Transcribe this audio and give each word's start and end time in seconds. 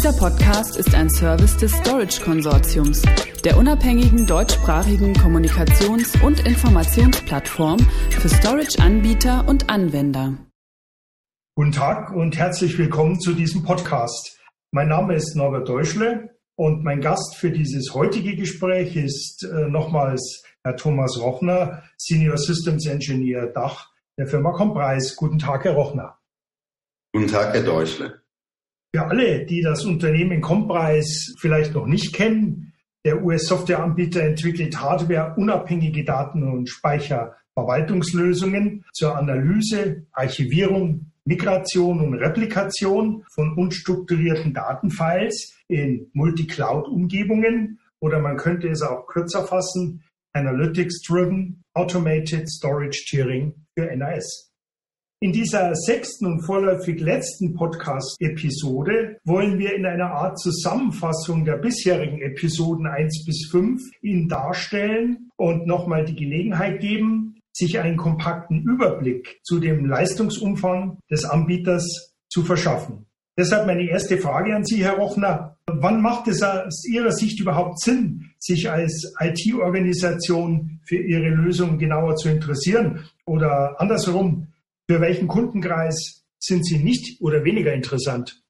Dieser 0.00 0.14
Podcast 0.14 0.78
ist 0.78 0.94
ein 0.94 1.10
Service 1.10 1.58
des 1.58 1.72
Storage 1.72 2.22
Konsortiums, 2.22 3.02
der 3.44 3.58
unabhängigen 3.58 4.26
deutschsprachigen 4.26 5.12
Kommunikations- 5.12 6.18
und 6.24 6.40
Informationsplattform 6.46 7.78
für 8.08 8.30
Storage-Anbieter 8.30 9.46
und 9.46 9.68
Anwender. 9.68 10.38
Guten 11.54 11.72
Tag 11.72 12.12
und 12.12 12.38
herzlich 12.38 12.78
willkommen 12.78 13.20
zu 13.20 13.34
diesem 13.34 13.62
Podcast. 13.62 14.40
Mein 14.70 14.88
Name 14.88 15.16
ist 15.16 15.36
Norbert 15.36 15.68
Deutschle 15.68 16.30
und 16.56 16.82
mein 16.82 17.02
Gast 17.02 17.36
für 17.36 17.50
dieses 17.50 17.92
heutige 17.92 18.36
Gespräch 18.36 18.96
ist 18.96 19.44
äh, 19.44 19.68
nochmals 19.68 20.42
Herr 20.64 20.76
Thomas 20.76 21.20
Rochner, 21.20 21.82
Senior 21.98 22.38
Systems 22.38 22.86
Engineer 22.86 23.48
Dach 23.48 23.90
der 24.16 24.26
Firma 24.26 24.52
Comprise. 24.52 25.14
Guten 25.14 25.38
Tag, 25.38 25.64
Herr 25.64 25.74
Rochner. 25.74 26.16
Guten 27.12 27.28
Tag, 27.28 27.52
Herr 27.52 27.64
Deutschle. 27.64 28.19
Für 28.92 29.06
alle, 29.06 29.46
die 29.46 29.62
das 29.62 29.84
Unternehmen 29.84 30.40
Comprise 30.40 31.36
vielleicht 31.38 31.74
noch 31.74 31.86
nicht 31.86 32.12
kennen, 32.12 32.72
der 33.04 33.22
US-Softwareanbieter 33.22 34.22
entwickelt 34.22 34.80
Hardware-unabhängige 34.80 36.02
Daten- 36.04 36.42
und 36.42 36.68
Speicherverwaltungslösungen 36.68 38.84
zur 38.92 39.16
Analyse, 39.16 40.06
Archivierung, 40.12 41.12
Migration 41.24 42.00
und 42.00 42.14
Replikation 42.14 43.24
von 43.32 43.56
unstrukturierten 43.56 44.52
Datenfiles 44.52 45.54
in 45.68 46.10
Multi-Cloud-Umgebungen 46.12 47.78
oder 48.00 48.18
man 48.18 48.36
könnte 48.36 48.68
es 48.68 48.82
auch 48.82 49.06
kürzer 49.06 49.46
fassen, 49.46 50.02
Analytics-Driven 50.32 51.62
Automated 51.74 52.50
Storage 52.50 53.04
Tiering 53.08 53.54
für 53.78 53.86
NAS. 53.96 54.49
In 55.22 55.32
dieser 55.32 55.74
sechsten 55.74 56.24
und 56.24 56.40
vorläufig 56.40 56.98
letzten 56.98 57.52
Podcast-Episode 57.52 59.18
wollen 59.24 59.58
wir 59.58 59.74
in 59.74 59.84
einer 59.84 60.12
Art 60.12 60.38
Zusammenfassung 60.38 61.44
der 61.44 61.58
bisherigen 61.58 62.22
Episoden 62.22 62.86
1 62.86 63.26
bis 63.26 63.50
5 63.50 63.82
Ihnen 64.00 64.30
darstellen 64.30 65.30
und 65.36 65.66
nochmal 65.66 66.06
die 66.06 66.16
Gelegenheit 66.16 66.80
geben, 66.80 67.38
sich 67.52 67.78
einen 67.78 67.98
kompakten 67.98 68.62
Überblick 68.62 69.40
zu 69.42 69.60
dem 69.60 69.84
Leistungsumfang 69.84 70.96
des 71.10 71.26
Anbieters 71.26 72.14
zu 72.30 72.42
verschaffen. 72.42 73.04
Deshalb 73.36 73.66
meine 73.66 73.90
erste 73.90 74.16
Frage 74.16 74.56
an 74.56 74.64
Sie, 74.64 74.82
Herr 74.82 74.96
Rochner. 74.96 75.58
Wann 75.66 76.00
macht 76.00 76.28
es 76.28 76.42
aus 76.42 76.86
Ihrer 76.88 77.12
Sicht 77.12 77.38
überhaupt 77.40 77.78
Sinn, 77.80 78.30
sich 78.38 78.70
als 78.70 79.12
IT-Organisation 79.20 80.80
für 80.82 80.96
Ihre 80.96 81.28
Lösung 81.28 81.76
genauer 81.76 82.16
zu 82.16 82.30
interessieren? 82.30 83.04
Oder 83.26 83.78
andersherum, 83.78 84.46
für 84.90 85.00
welchen 85.00 85.28
Kundenkreis 85.28 86.24
sind 86.40 86.66
Sie 86.66 86.78
nicht 86.82 87.20
oder 87.20 87.44
weniger 87.44 87.72
interessant? 87.72 88.42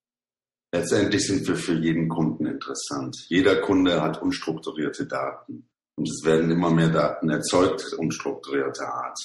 Letztendlich 0.72 1.26
sind 1.26 1.46
wir 1.46 1.54
für 1.54 1.74
jeden 1.74 2.08
Kunden 2.08 2.46
interessant. 2.46 3.14
Jeder 3.28 3.60
Kunde 3.60 4.00
hat 4.00 4.22
unstrukturierte 4.22 5.04
Daten 5.04 5.68
und 5.96 6.08
es 6.08 6.24
werden 6.24 6.50
immer 6.50 6.70
mehr 6.70 6.88
Daten 6.88 7.28
erzeugt, 7.28 7.92
unstrukturierter 7.92 8.88
Art. 8.88 9.18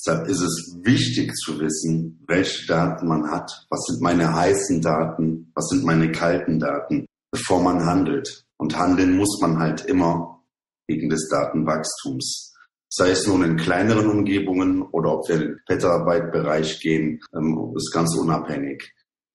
Deshalb 0.00 0.26
ist 0.26 0.40
es 0.40 0.76
wichtig 0.82 1.32
zu 1.36 1.60
wissen, 1.60 2.24
welche 2.26 2.66
Daten 2.66 3.06
man 3.06 3.30
hat, 3.30 3.48
was 3.70 3.84
sind 3.86 4.02
meine 4.02 4.34
heißen 4.34 4.82
Daten, 4.82 5.52
was 5.54 5.68
sind 5.68 5.84
meine 5.84 6.10
kalten 6.10 6.58
Daten, 6.58 7.06
bevor 7.30 7.62
man 7.62 7.84
handelt. 7.84 8.44
Und 8.56 8.76
handeln 8.76 9.16
muss 9.16 9.38
man 9.40 9.60
halt 9.60 9.84
immer 9.84 10.42
wegen 10.88 11.08
des 11.08 11.28
Datenwachstums 11.28 12.52
sei 12.88 13.10
es 13.10 13.26
nun 13.26 13.44
in 13.44 13.56
kleineren 13.56 14.08
Umgebungen 14.08 14.82
oder 14.82 15.18
ob 15.18 15.28
wir 15.28 15.36
in 15.36 15.42
den 15.42 15.60
Petabyte-Bereich 15.66 16.80
gehen, 16.80 17.20
ähm, 17.34 17.72
ist 17.76 17.92
ganz 17.92 18.16
unabhängig. 18.16 18.92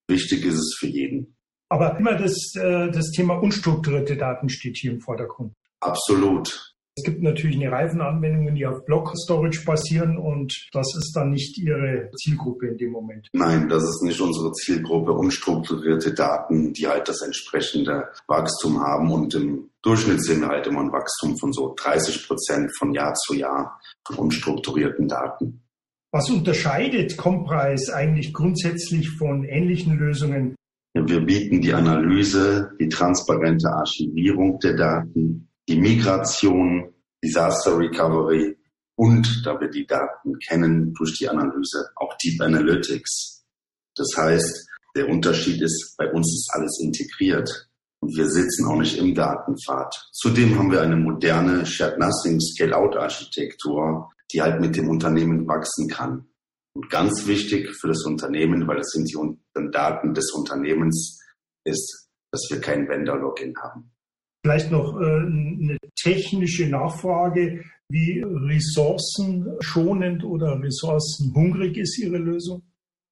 Wichtig 0.08 0.46
ist 0.46 0.60
es 0.60 0.76
für 0.78 0.88
jeden. 0.88 1.36
Aber 1.70 1.98
immer 1.98 2.16
das, 2.16 2.54
äh, 2.56 2.92
das 2.92 3.12
Thema 3.12 3.36
unstrukturierte 3.36 4.18
Daten 4.18 4.50
steht 4.50 4.78
hier 4.78 4.92
im 4.92 5.02
Vordergrund. 5.02 5.54
Absolut. 5.80 6.73
Es 6.96 7.04
gibt 7.04 7.24
natürlich 7.24 7.56
eine 7.56 7.72
Reihe 7.72 7.90
von 7.90 8.02
Anwendungen, 8.02 8.54
die 8.54 8.68
auf 8.68 8.86
Block 8.86 9.14
Storage 9.18 9.64
basieren 9.66 10.16
und 10.16 10.54
das 10.74 10.86
ist 10.96 11.12
dann 11.16 11.32
nicht 11.32 11.58
Ihre 11.58 12.12
Zielgruppe 12.16 12.68
in 12.68 12.78
dem 12.78 12.92
Moment. 12.92 13.28
Nein, 13.34 13.68
das 13.68 13.84
ist 13.84 14.04
nicht 14.04 14.22
unsere 14.22 14.52
Zielgruppe. 14.52 15.12
Unstrukturierte 15.12 16.14
Daten, 16.14 16.72
die 16.72 16.88
halt 16.88 17.10
das 17.10 17.24
entsprechende 17.24 18.10
Wachstum 18.28 18.80
haben 18.80 19.12
und 19.12 19.34
im 19.34 19.70
Durchschnitt 19.82 20.24
sehen 20.24 20.42
wir 20.42 20.50
halt 20.50 20.68
immer 20.68 20.82
ein 20.82 20.92
Wachstum 20.92 21.36
von 21.40 21.52
so 21.52 21.74
30 21.76 22.28
Prozent 22.28 22.78
von 22.78 22.94
Jahr 22.94 23.16
zu 23.16 23.34
Jahr 23.34 23.80
von 24.06 24.18
unstrukturierten 24.18 25.08
Daten. 25.08 25.64
Was 26.12 26.30
unterscheidet 26.30 27.18
Comprise 27.18 27.96
eigentlich 27.96 28.34
grundsätzlich 28.34 29.10
von 29.18 29.44
ähnlichen 29.46 29.98
Lösungen? 29.98 30.56
Wir 30.94 31.22
bieten 31.22 31.60
die 31.60 31.74
Analyse, 31.74 32.70
die 32.80 32.88
transparente 32.88 33.68
Archivierung 33.68 34.60
der 34.60 34.76
Daten, 34.76 35.50
die 35.68 35.80
Migration, 35.80 36.94
Disaster 37.24 37.78
Recovery 37.78 38.58
und, 38.96 39.42
da 39.46 39.60
wir 39.60 39.70
die 39.70 39.86
Daten 39.86 40.38
kennen 40.40 40.94
durch 40.94 41.18
die 41.18 41.28
Analyse, 41.28 41.90
auch 41.96 42.16
Deep 42.18 42.42
Analytics. 42.42 43.44
Das 43.96 44.10
heißt, 44.18 44.68
der 44.96 45.10
Unterschied 45.10 45.62
ist, 45.62 45.96
bei 45.98 46.12
uns 46.12 46.28
ist 46.28 46.50
alles 46.54 46.80
integriert 46.82 47.70
und 48.00 48.16
wir 48.16 48.30
sitzen 48.30 48.68
auch 48.68 48.78
nicht 48.78 48.98
im 48.98 49.16
Datenpfad. 49.16 50.10
Zudem 50.12 50.58
haben 50.58 50.72
wir 50.72 50.82
eine 50.82 50.98
moderne 50.98 51.66
Shared 51.66 51.98
Nothing 51.98 52.40
Scale-Out 52.40 52.98
Architektur, 52.98 54.12
die 54.32 54.42
halt 54.42 54.60
mit 54.60 54.76
dem 54.76 54.90
Unternehmen 54.90 55.48
wachsen 55.48 55.88
kann. 55.88 56.28
Und 56.76 56.90
ganz 56.90 57.28
wichtig 57.28 57.70
für 57.80 57.88
das 57.88 58.04
Unternehmen, 58.04 58.68
weil 58.68 58.78
das 58.78 58.90
sind 58.90 59.10
die 59.10 59.72
Daten 59.72 60.14
des 60.14 60.32
Unternehmens, 60.32 61.20
ist, 61.64 62.10
dass 62.32 62.42
wir 62.50 62.60
kein 62.60 62.88
Vendor-Login 62.90 63.56
haben. 63.62 63.93
Vielleicht 64.44 64.72
noch 64.72 65.00
äh, 65.00 65.06
eine 65.06 65.78
technische 65.96 66.68
Nachfrage. 66.68 67.64
Wie 67.90 68.22
ressourcenschonend 68.22 70.24
oder 70.24 70.60
ressourcenhungrig 70.62 71.78
ist 71.78 71.98
Ihre 72.00 72.18
Lösung? 72.18 72.64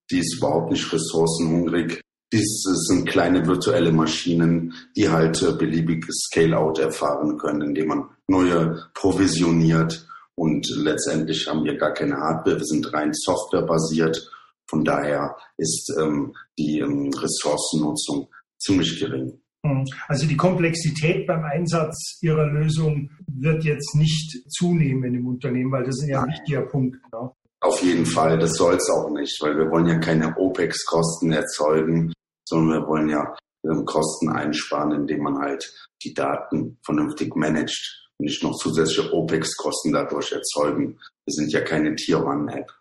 Die 0.09 0.19
ist 0.19 0.37
überhaupt 0.37 0.71
nicht 0.71 0.91
ressourcenhungrig. 0.91 2.01
Dies 2.33 2.63
sind 2.87 3.07
kleine 3.07 3.45
virtuelle 3.45 3.91
Maschinen, 3.91 4.73
die 4.95 5.09
halt 5.09 5.41
äh, 5.41 5.53
beliebiges 5.53 6.27
Scale-out 6.27 6.79
erfahren 6.79 7.37
können, 7.37 7.61
indem 7.61 7.87
man 7.87 8.09
neue 8.27 8.87
provisioniert. 8.93 10.07
Und 10.35 10.67
letztendlich 10.75 11.47
haben 11.47 11.63
wir 11.63 11.77
gar 11.77 11.93
keine 11.93 12.15
Hardware, 12.15 12.57
wir 12.57 12.65
sind 12.65 12.91
rein 12.93 13.13
softwarebasiert. 13.13 14.29
Von 14.69 14.83
daher 14.83 15.35
ist 15.57 15.93
ähm, 15.99 16.33
die 16.57 16.79
ähm, 16.79 17.11
Ressourcennutzung 17.13 18.29
ziemlich 18.57 18.99
gering. 18.99 19.41
Hm. 19.65 19.85
Also 20.07 20.27
die 20.27 20.37
Komplexität 20.37 21.27
beim 21.27 21.43
Einsatz 21.43 22.17
Ihrer 22.21 22.47
Lösung 22.47 23.11
wird 23.27 23.63
jetzt 23.63 23.95
nicht 23.95 24.49
zunehmen 24.49 25.13
im 25.13 25.27
Unternehmen, 25.27 25.71
weil 25.71 25.83
das 25.83 26.01
ist 26.01 26.09
ja 26.09 26.23
ein 26.23 26.29
wichtiger 26.29 26.61
Punkt. 26.63 26.97
Ne? 27.11 27.31
Auf 27.61 27.81
jeden 27.83 28.05
Fall, 28.07 28.39
das 28.39 28.53
soll 28.53 28.75
es 28.75 28.89
auch 28.89 29.11
nicht, 29.11 29.39
weil 29.41 29.55
wir 29.55 29.69
wollen 29.69 29.85
ja 29.85 29.99
keine 29.99 30.35
OPEX-Kosten 30.35 31.31
erzeugen, 31.31 32.11
sondern 32.47 32.81
wir 32.81 32.87
wollen 32.87 33.09
ja 33.09 33.35
ähm, 33.63 33.85
Kosten 33.85 34.29
einsparen, 34.29 34.91
indem 34.93 35.21
man 35.21 35.37
halt 35.37 35.71
die 36.03 36.13
Daten 36.13 36.79
vernünftig 36.83 37.35
managt 37.35 38.09
und 38.17 38.25
nicht 38.25 38.41
noch 38.41 38.57
zusätzliche 38.57 39.13
OPEX-Kosten 39.13 39.93
dadurch 39.93 40.31
erzeugen. 40.31 40.99
Wir 41.25 41.33
sind 41.33 41.51
ja 41.51 41.61
keine 41.61 41.93
Tier-One-App. 41.95 42.71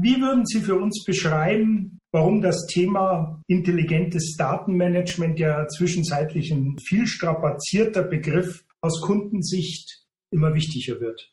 Wie 0.00 0.20
würden 0.20 0.46
Sie 0.46 0.60
für 0.60 0.74
uns 0.74 1.04
beschreiben, 1.04 1.98
warum 2.12 2.42
das 2.42 2.66
Thema 2.66 3.42
intelligentes 3.48 4.36
Datenmanagement 4.36 5.38
ja 5.38 5.66
zwischenzeitlich 5.68 6.50
ein 6.52 6.76
viel 6.78 7.06
strapazierter 7.06 8.02
Begriff 8.02 8.64
aus 8.80 9.00
Kundensicht 9.00 10.04
immer 10.30 10.54
wichtiger 10.54 11.00
wird? 11.00 11.32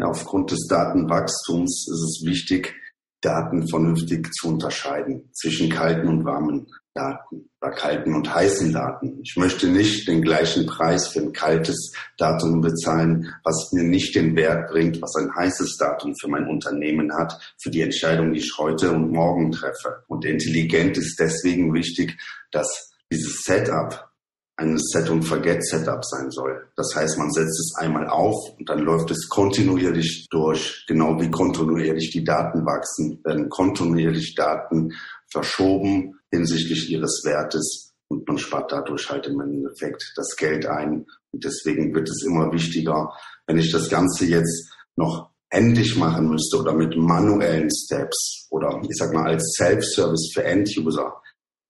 Ja, 0.00 0.06
aufgrund 0.06 0.50
des 0.50 0.66
Datenwachstums 0.68 1.86
ist 1.88 2.02
es 2.02 2.22
wichtig, 2.26 2.74
Daten 3.24 3.66
vernünftig 3.68 4.32
zu 4.34 4.48
unterscheiden 4.48 5.30
zwischen 5.32 5.70
kalten 5.70 6.08
und 6.08 6.24
warmen 6.24 6.66
Daten 6.94 7.50
oder 7.60 7.72
kalten 7.72 8.14
und 8.14 8.32
heißen 8.32 8.72
Daten. 8.72 9.18
Ich 9.22 9.36
möchte 9.36 9.66
nicht 9.66 10.06
den 10.06 10.22
gleichen 10.22 10.66
Preis 10.66 11.08
für 11.08 11.20
ein 11.20 11.32
kaltes 11.32 11.92
Datum 12.18 12.60
bezahlen, 12.60 13.34
was 13.42 13.72
mir 13.72 13.82
nicht 13.82 14.14
den 14.14 14.36
Wert 14.36 14.70
bringt, 14.70 15.02
was 15.02 15.16
ein 15.16 15.34
heißes 15.34 15.76
Datum 15.76 16.14
für 16.20 16.28
mein 16.28 16.46
Unternehmen 16.46 17.12
hat, 17.12 17.36
für 17.60 17.70
die 17.70 17.80
Entscheidung, 17.80 18.32
die 18.32 18.40
ich 18.40 18.54
heute 18.58 18.92
und 18.92 19.10
morgen 19.10 19.50
treffe. 19.50 20.04
Und 20.06 20.24
intelligent 20.24 20.96
ist 20.96 21.18
deswegen 21.18 21.74
wichtig, 21.74 22.16
dass 22.52 22.92
dieses 23.10 23.42
Setup 23.42 24.08
ein 24.56 24.78
Set-and-Forget-Setup 24.78 26.04
sein 26.04 26.30
soll. 26.30 26.68
Das 26.76 26.94
heißt, 26.94 27.18
man 27.18 27.30
setzt 27.32 27.58
es 27.58 27.74
einmal 27.76 28.08
auf 28.08 28.36
und 28.56 28.68
dann 28.68 28.80
läuft 28.80 29.10
es 29.10 29.28
kontinuierlich 29.28 30.28
durch, 30.30 30.84
genau 30.86 31.20
wie 31.20 31.30
kontinuierlich 31.30 32.10
die 32.10 32.22
Daten 32.22 32.64
wachsen, 32.64 33.20
werden 33.24 33.48
kontinuierlich 33.48 34.34
Daten 34.34 34.92
verschoben 35.28 36.20
hinsichtlich 36.30 36.88
ihres 36.90 37.22
Wertes 37.24 37.94
und 38.08 38.26
man 38.28 38.38
spart 38.38 38.70
dadurch 38.70 39.10
halt 39.10 39.26
im 39.26 39.40
Endeffekt 39.40 40.12
das 40.16 40.36
Geld 40.36 40.66
ein. 40.66 41.06
Und 41.32 41.44
deswegen 41.44 41.92
wird 41.94 42.08
es 42.08 42.24
immer 42.24 42.52
wichtiger, 42.52 43.12
wenn 43.46 43.58
ich 43.58 43.72
das 43.72 43.88
Ganze 43.88 44.26
jetzt 44.26 44.72
noch 44.94 45.30
händisch 45.50 45.96
machen 45.96 46.28
müsste 46.28 46.58
oder 46.58 46.74
mit 46.74 46.96
manuellen 46.96 47.70
Steps 47.70 48.46
oder 48.50 48.80
ich 48.82 48.96
sag 48.96 49.12
mal 49.12 49.26
als 49.26 49.54
Self-Service 49.56 50.30
für 50.32 50.44
End-User, 50.44 51.20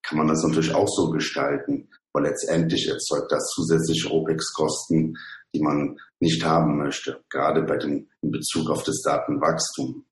kann 0.03 0.19
man 0.19 0.29
das 0.29 0.43
natürlich 0.43 0.75
auch 0.75 0.89
so 0.89 1.11
gestalten, 1.11 1.89
weil 2.15 2.25
letztendlich 2.25 2.89
erzeugt 2.89 3.31
das 3.31 3.47
zusätzliche 3.55 4.11
OPEX-Kosten, 4.11 5.17
die 5.55 5.61
man 5.61 5.99
nicht 6.21 6.45
haben 6.45 6.79
möchte, 6.79 7.23
gerade 7.29 7.63
bei 7.63 7.77
dem, 7.77 8.09
in 8.23 8.31
Bezug 8.31 8.71
auf 8.71 8.83
das 8.85 9.03
Datenwachstum. 9.03 10.07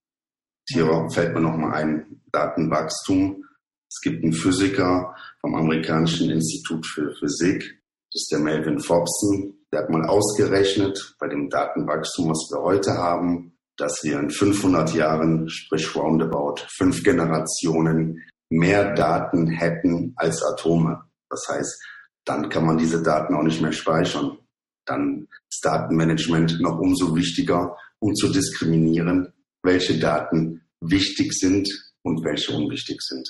Hier 0.69 1.09
fällt 1.11 1.35
mir 1.35 1.41
nochmal 1.41 1.75
ein, 1.75 2.21
Datenwachstum. 2.33 3.45
Es 3.89 4.01
gibt 4.03 4.23
einen 4.23 4.33
Physiker 4.33 5.15
vom 5.41 5.55
amerikanischen 5.55 6.31
Institut 6.31 6.87
für 6.87 7.15
Physik, 7.19 7.83
das 8.13 8.25
ist 8.25 8.33
der 8.33 8.41
Melvin 8.41 8.79
Fobson, 8.79 9.55
der 9.73 9.81
hat 9.81 9.91
mal 9.91 10.05
ausgerechnet, 10.05 11.17
bei 11.19 11.29
dem 11.29 11.49
Datenwachstum, 11.49 12.29
was 12.29 12.47
wir 12.51 12.63
heute 12.63 12.93
haben, 12.93 13.57
dass 13.79 14.01
wir 14.03 14.19
in 14.19 14.29
500 14.29 14.93
Jahren, 14.93 15.49
sprich 15.49 15.97
roundabout 15.97 16.57
fünf 16.77 17.03
Generationen, 17.03 18.23
mehr 18.51 18.93
Daten 18.93 19.47
hätten 19.47 20.13
als 20.17 20.43
Atome. 20.43 21.03
Das 21.31 21.47
heißt, 21.49 21.83
dann 22.25 22.49
kann 22.49 22.67
man 22.67 22.79
diese 22.79 23.03
Daten 23.03 23.35
auch 23.35 23.43
nicht 23.43 23.61
mehr 23.61 23.73
speichern. 23.73 24.39
Dann 24.85 25.29
ist 25.49 25.65
Datenmanagement 25.65 26.61
noch 26.61 26.79
umso 26.79 27.15
wichtiger, 27.15 27.77
um 27.99 28.15
zu 28.15 28.33
diskriminieren, 28.33 29.33
welche 29.63 29.99
Daten 29.99 30.63
wichtig 30.81 31.33
sind 31.33 31.69
und 32.03 32.25
welche 32.25 32.53
unwichtig 32.53 33.01
sind. 33.01 33.29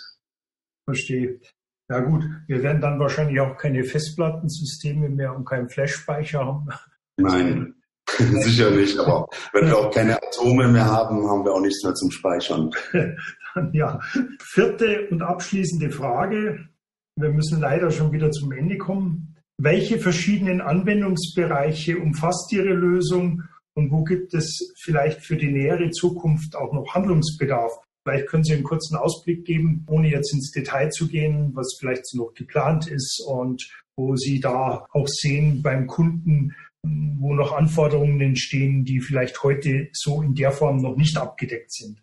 Verstehe. 0.84 1.40
Ja 1.90 2.00
gut, 2.00 2.24
wir 2.46 2.62
werden 2.62 2.80
dann 2.80 2.98
wahrscheinlich 2.98 3.38
auch 3.40 3.56
keine 3.58 3.84
Festplattensysteme 3.84 5.10
mehr 5.10 5.36
und 5.36 5.44
keinen 5.44 5.68
Flash-Speicher 5.68 6.40
haben. 6.40 6.68
Nein, 7.18 7.74
sicher 8.08 8.70
nicht. 8.70 8.98
Aber 8.98 9.26
wenn 9.52 9.66
wir 9.66 9.76
auch 9.76 9.90
keine 9.92 10.16
Atome 10.16 10.68
mehr 10.68 10.86
haben, 10.86 11.28
haben 11.28 11.44
wir 11.44 11.52
auch 11.52 11.60
nichts 11.60 11.84
mehr 11.84 11.94
zum 11.94 12.10
Speichern. 12.10 12.70
ja, 13.72 14.00
vierte 14.40 15.08
und 15.10 15.22
abschließende 15.22 15.90
Frage. 15.90 16.66
Wir 17.16 17.30
müssen 17.30 17.60
leider 17.60 17.90
schon 17.90 18.12
wieder 18.12 18.30
zum 18.30 18.52
Ende 18.52 18.78
kommen. 18.78 19.36
Welche 19.58 19.98
verschiedenen 19.98 20.60
Anwendungsbereiche 20.60 21.98
umfasst 21.98 22.52
Ihre 22.52 22.72
Lösung 22.72 23.42
und 23.74 23.90
wo 23.90 24.02
gibt 24.04 24.34
es 24.34 24.72
vielleicht 24.80 25.20
für 25.20 25.36
die 25.36 25.52
nähere 25.52 25.90
Zukunft 25.90 26.56
auch 26.56 26.72
noch 26.72 26.94
Handlungsbedarf? 26.94 27.72
Vielleicht 28.04 28.28
können 28.28 28.44
Sie 28.44 28.54
einen 28.54 28.64
kurzen 28.64 28.96
Ausblick 28.96 29.44
geben, 29.44 29.86
ohne 29.88 30.10
jetzt 30.10 30.32
ins 30.32 30.50
Detail 30.50 30.90
zu 30.90 31.06
gehen, 31.06 31.52
was 31.54 31.76
vielleicht 31.78 32.02
noch 32.14 32.34
geplant 32.34 32.88
ist 32.88 33.24
und 33.26 33.62
wo 33.96 34.16
Sie 34.16 34.40
da 34.40 34.86
auch 34.90 35.06
sehen 35.06 35.62
beim 35.62 35.86
Kunden, 35.86 36.54
wo 36.82 37.34
noch 37.34 37.52
Anforderungen 37.52 38.20
entstehen, 38.20 38.84
die 38.84 39.00
vielleicht 39.00 39.42
heute 39.44 39.88
so 39.92 40.22
in 40.22 40.34
der 40.34 40.50
Form 40.50 40.78
noch 40.78 40.96
nicht 40.96 41.16
abgedeckt 41.16 41.72
sind. 41.72 42.02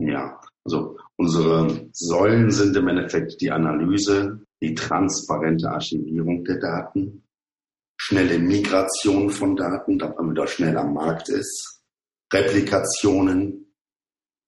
Ja, 0.00 0.40
also 0.64 0.98
unsere 1.16 1.88
Säulen 1.92 2.50
sind 2.50 2.76
im 2.76 2.88
Endeffekt 2.88 3.40
die 3.40 3.50
Analyse, 3.50 4.40
die 4.60 4.74
transparente 4.74 5.70
Archivierung 5.70 6.44
der 6.44 6.58
Daten, 6.58 7.24
schnelle 7.96 8.38
Migration 8.38 9.30
von 9.30 9.56
Daten, 9.56 9.98
damit 9.98 10.18
man 10.18 10.30
wieder 10.30 10.46
schnell 10.46 10.76
am 10.76 10.94
Markt 10.94 11.28
ist, 11.28 11.82
Replikationen, 12.32 13.68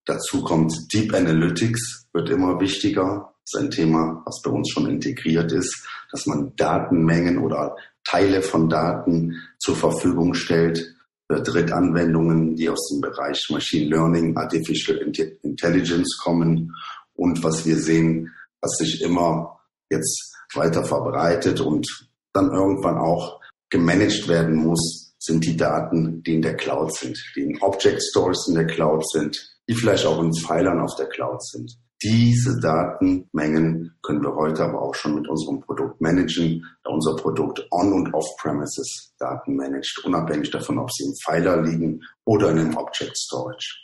Dazu 0.07 0.43
kommt 0.43 0.75
Deep 0.93 1.15
Analytics, 1.15 2.09
wird 2.13 2.31
immer 2.31 2.59
wichtiger. 2.59 3.33
Das 3.45 3.55
ist 3.55 3.61
ein 3.61 3.71
Thema, 3.71 4.23
was 4.25 4.43
bei 4.43 4.51
uns 4.51 4.71
schon 4.71 4.89
integriert 4.89 5.53
ist, 5.53 5.87
dass 6.11 6.27
man 6.27 6.53
Datenmengen 6.57 7.39
oder 7.39 7.77
Teile 8.05 8.43
von 8.43 8.69
Daten 8.69 9.37
zur 9.59 9.77
Verfügung 9.77 10.35
stellt 10.35 10.97
Drittanwendungen, 11.39 12.57
die 12.57 12.69
aus 12.69 12.89
dem 12.89 13.01
Bereich 13.01 13.47
Machine 13.51 13.89
Learning, 13.89 14.37
Artificial 14.37 14.99
Intelligence 15.43 16.19
kommen. 16.19 16.75
Und 17.15 17.45
was 17.45 17.65
wir 17.65 17.77
sehen, 17.77 18.33
was 18.61 18.73
sich 18.79 19.03
immer 19.03 19.61
jetzt 19.91 20.35
weiter 20.55 20.85
verbreitet 20.85 21.61
und 21.61 21.87
dann 22.33 22.51
irgendwann 22.51 22.99
auch 22.99 23.41
gemanagt 23.71 24.27
werden 24.27 24.57
muss, 24.57 25.15
sind 25.19 25.45
die 25.45 25.57
Daten, 25.57 26.23
die 26.23 26.35
in 26.35 26.43
der 26.43 26.57
Cloud 26.57 26.95
sind, 26.95 27.19
die 27.37 27.43
in 27.43 27.63
Object 27.63 28.03
Stores 28.03 28.49
in 28.49 28.55
der 28.55 28.67
Cloud 28.67 29.09
sind, 29.11 29.39
die 29.69 29.75
vielleicht 29.75 30.07
auch 30.07 30.21
in 30.21 30.33
Pfeilern 30.33 30.81
auf 30.81 30.97
der 30.97 31.07
Cloud 31.07 31.45
sind. 31.45 31.77
Diese 32.03 32.59
Datenmengen 32.61 33.95
können 34.03 34.23
wir 34.23 34.35
heute 34.35 34.65
aber 34.65 34.81
auch 34.81 34.95
schon 34.95 35.17
mit 35.17 35.29
unserem 35.29 35.61
Produkt 35.61 36.01
managen, 36.01 36.65
da 36.83 36.91
unser 36.91 37.15
Produkt 37.17 37.67
on- 37.71 37.93
und 37.93 38.15
off-premises 38.15 39.15
Daten 39.19 39.55
managt, 39.55 40.01
unabhängig 40.05 40.51
davon, 40.51 40.79
ob 40.79 40.91
sie 40.91 41.05
im 41.05 41.15
Pfeiler 41.23 41.63
liegen 41.63 42.03
oder 42.25 42.53
in 42.53 42.59
einem 42.59 42.77
Object 42.77 43.17
Storage. 43.19 43.77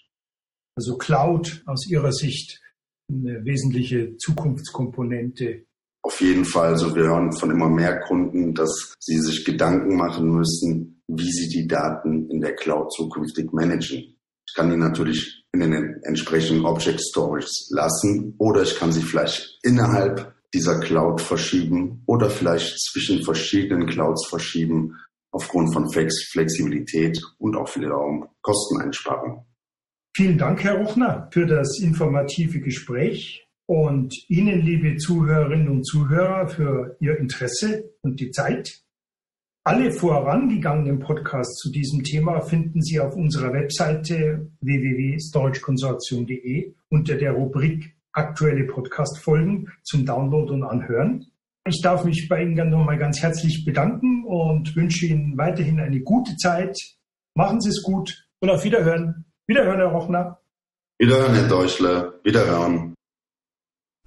Also 0.76 0.96
Cloud 0.96 1.62
aus 1.66 1.86
Ihrer 1.90 2.12
Sicht 2.12 2.60
eine 3.10 3.44
wesentliche 3.44 4.16
Zukunftskomponente. 4.16 5.66
Auf 6.02 6.20
jeden 6.20 6.44
Fall. 6.44 6.68
Also 6.68 6.94
wir 6.94 7.04
hören 7.04 7.32
von 7.32 7.50
immer 7.50 7.68
mehr 7.68 8.00
Kunden, 8.00 8.54
dass 8.54 8.94
sie 8.98 9.18
sich 9.18 9.44
Gedanken 9.44 9.96
machen 9.96 10.30
müssen, 10.30 11.02
wie 11.08 11.30
sie 11.30 11.48
die 11.48 11.66
Daten 11.66 12.30
in 12.30 12.40
der 12.40 12.54
Cloud 12.54 12.92
zukünftig 12.92 13.52
managen. 13.52 14.15
Kann 14.56 14.70
die 14.70 14.76
natürlich 14.78 15.44
in 15.52 15.60
den 15.60 16.00
entsprechenden 16.04 16.64
Object 16.64 16.98
Storages 17.00 17.68
lassen 17.70 18.34
oder 18.38 18.62
ich 18.62 18.76
kann 18.76 18.90
sie 18.90 19.02
vielleicht 19.02 19.58
innerhalb 19.62 20.34
dieser 20.54 20.80
Cloud 20.80 21.20
verschieben 21.20 22.02
oder 22.06 22.30
vielleicht 22.30 22.80
zwischen 22.80 23.22
verschiedenen 23.22 23.86
Clouds 23.86 24.26
verschieben 24.28 24.96
aufgrund 25.30 25.74
von 25.74 25.90
Flexibilität 25.92 27.20
und 27.36 27.54
auch 27.54 27.76
wiederum 27.76 28.26
Kosteneinsparung. 28.40 29.44
Vielen 30.16 30.38
Dank, 30.38 30.64
Herr 30.64 30.78
Ruchner, 30.78 31.28
für 31.30 31.44
das 31.44 31.78
informative 31.78 32.60
Gespräch 32.60 33.46
und 33.66 34.14
Ihnen, 34.30 34.62
liebe 34.62 34.96
Zuhörerinnen 34.96 35.68
und 35.68 35.84
Zuhörer, 35.84 36.48
für 36.48 36.96
Ihr 37.00 37.18
Interesse 37.18 37.92
und 38.00 38.18
die 38.20 38.30
Zeit. 38.30 38.85
Alle 39.66 39.90
vorangegangenen 39.90 41.00
Podcasts 41.00 41.56
zu 41.56 41.72
diesem 41.72 42.04
Thema 42.04 42.40
finden 42.40 42.80
Sie 42.82 43.00
auf 43.00 43.16
unserer 43.16 43.52
Webseite 43.52 44.48
www.storageconsortium.de 44.60 46.72
unter 46.88 47.16
der 47.16 47.32
Rubrik 47.32 47.96
Aktuelle 48.12 48.62
Podcast-Folgen 48.62 49.72
zum 49.82 50.06
Download 50.06 50.52
und 50.52 50.62
Anhören. 50.62 51.26
Ich 51.66 51.82
darf 51.82 52.04
mich 52.04 52.28
bei 52.28 52.44
Ihnen 52.44 52.54
dann 52.54 52.70
nochmal 52.70 52.96
ganz 52.96 53.20
herzlich 53.20 53.64
bedanken 53.64 54.24
und 54.24 54.76
wünsche 54.76 55.06
Ihnen 55.06 55.36
weiterhin 55.36 55.80
eine 55.80 55.98
gute 55.98 56.36
Zeit. 56.36 56.78
Machen 57.34 57.60
Sie 57.60 57.70
es 57.70 57.82
gut 57.82 58.28
und 58.38 58.50
auf 58.50 58.62
Wiederhören. 58.62 59.24
Wiederhören, 59.48 59.78
Herr 59.78 59.88
Rochner. 59.88 60.38
Wiederhören, 61.00 61.34
Herr 61.34 61.48
Deutschler. 61.48 62.14
Wiederhören. 62.22 62.94